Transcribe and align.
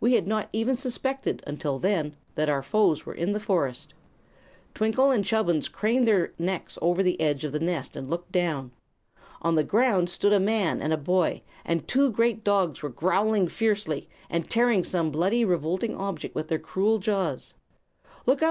We 0.00 0.14
had 0.14 0.26
not 0.26 0.48
even 0.54 0.74
suspected, 0.74 1.44
until 1.46 1.78
then, 1.78 2.16
that 2.34 2.48
our 2.48 2.62
foes 2.62 3.04
were 3.04 3.12
in 3.12 3.34
the 3.34 3.38
forest." 3.38 3.92
Twinkle 4.72 5.10
and 5.10 5.22
Chubbins 5.22 5.68
craned 5.68 6.08
their 6.08 6.32
necks 6.38 6.78
over 6.80 7.02
the 7.02 7.20
edge 7.20 7.44
of 7.44 7.52
the 7.52 7.60
nest 7.60 7.94
and 7.94 8.08
looked 8.08 8.32
down. 8.32 8.72
On 9.42 9.54
the 9.54 9.62
ground 9.62 10.08
stood 10.08 10.32
a 10.32 10.40
man 10.40 10.80
and 10.80 10.94
a 10.94 10.96
boy, 10.96 11.42
and 11.62 11.86
two 11.86 12.10
great 12.10 12.42
dogs 12.42 12.82
were 12.82 12.88
growling 12.88 13.48
fiercely 13.48 14.08
and 14.30 14.48
tearing 14.48 14.82
some 14.82 15.10
bloody, 15.10 15.44
revolting 15.44 15.94
object 15.94 16.34
with 16.34 16.48
their 16.48 16.58
cruel 16.58 16.96
jaws. 16.98 17.52
"Look 18.24 18.42
out!" 18.42 18.44